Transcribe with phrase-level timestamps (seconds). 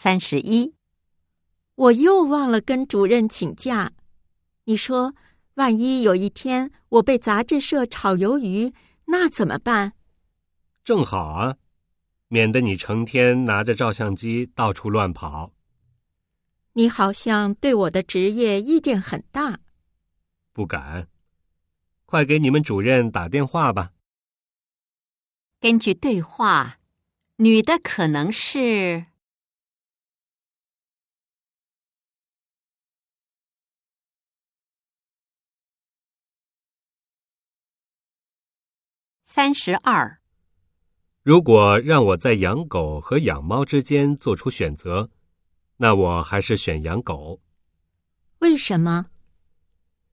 [0.00, 0.74] 三十一，
[1.74, 3.90] 我又忘了跟主任请假。
[4.66, 5.16] 你说，
[5.54, 8.72] 万一有一天我被杂志社炒鱿鱼，
[9.06, 9.94] 那怎么办？
[10.84, 11.56] 正好啊，
[12.28, 15.52] 免得你成天拿着照相机到处乱跑。
[16.74, 19.58] 你好像对我的职业意见很大。
[20.52, 21.08] 不敢，
[22.06, 23.90] 快给你们主任打电话吧。
[25.58, 26.78] 根据对话，
[27.38, 29.06] 女的可能是
[39.30, 40.22] 三十二。
[41.22, 45.10] 如果让我在养狗和养猫之间做出选择，
[45.76, 47.38] 那我还是选养狗。
[48.38, 49.10] 为什么？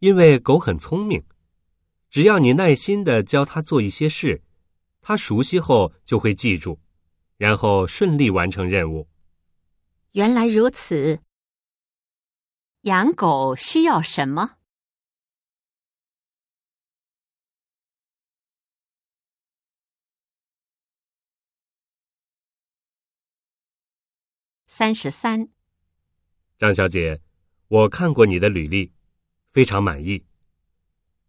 [0.00, 1.24] 因为狗很聪明，
[2.10, 4.42] 只要你耐心的教它做一些事。
[5.00, 6.80] 它熟悉后就会记住，
[7.36, 9.08] 然后顺利完成任务。
[10.14, 11.20] 原来如此。
[12.80, 14.56] 养狗需要什么？
[24.66, 25.48] 三十三。
[26.58, 27.20] 张小姐，
[27.68, 28.92] 我看过你的履历，
[29.50, 30.24] 非常满意。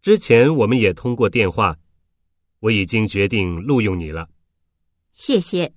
[0.00, 1.78] 之前我们也通过电话。
[2.60, 4.30] 我已经决定录用你了，
[5.14, 5.72] 谢谢。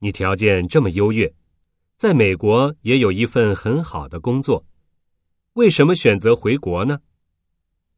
[0.00, 1.32] 你条件这么优越，
[1.96, 4.66] 在美国也有一份很好的工作，
[5.52, 7.02] 为什么选择回国呢？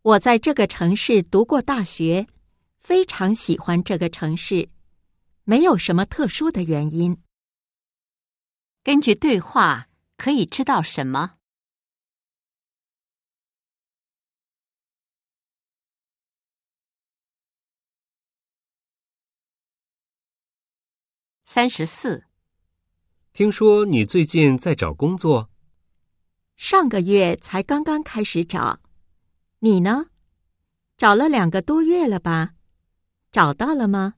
[0.03, 2.27] 我在这个城市读过大学，
[2.79, 4.69] 非常喜欢这个城市，
[5.45, 7.17] 没有什么特殊的原因。
[8.83, 11.33] 根据对话，可以知道什么？
[21.45, 22.25] 三十四，
[23.35, 25.51] 听说你最近在找工作？
[26.57, 28.81] 上个月才刚刚开始找，
[29.59, 30.07] 你呢？
[30.97, 32.55] 找了两个多月了吧？
[33.31, 34.15] 找到了吗？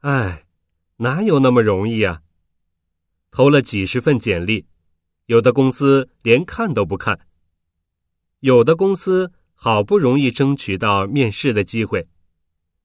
[0.00, 0.46] 哎，
[0.96, 2.22] 哪有那么容易啊！
[3.34, 4.64] 投了几十份简历，
[5.26, 7.26] 有的公司连看都不看，
[8.38, 12.06] 有的公司好不容易争取到面试的机会，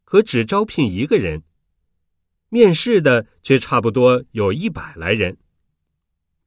[0.05, 1.43] 可只招聘一个人。
[2.49, 5.37] 面试的却差不多有一百来人，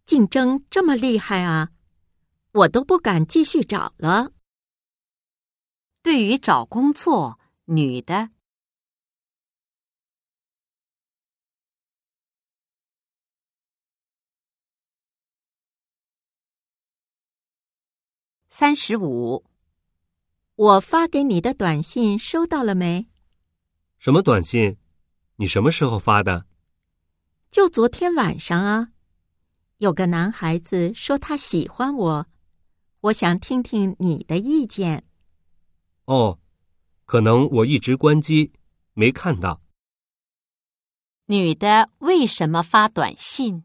[0.05, 1.69] 竞争这么厉害啊！
[2.51, 4.33] 我都不敢继续找了。
[6.03, 8.31] 对于找工作，女的
[18.55, 19.47] 三十五，
[20.57, 23.09] 我发给你的短信收到了没？
[23.97, 24.77] 什么短信？
[25.37, 26.45] 你什么时候发的？
[27.51, 28.89] 就昨天晚上啊。
[29.79, 32.27] 有个男孩子说他喜欢我，
[33.01, 35.03] 我想听听你的意见。
[36.05, 36.39] 哦，
[37.07, 38.53] 可能我一直关机，
[38.93, 39.63] 没看到。
[41.25, 43.65] 女的为什么发短信？